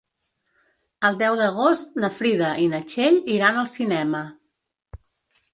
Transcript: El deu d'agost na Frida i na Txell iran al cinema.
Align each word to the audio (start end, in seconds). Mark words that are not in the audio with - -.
El 1.09 1.19
deu 1.19 1.37
d'agost 1.41 2.01
na 2.05 2.11
Frida 2.21 2.49
i 2.63 2.67
na 2.73 2.81
Txell 2.93 3.23
iran 3.37 3.63
al 3.65 3.71
cinema. 3.77 4.23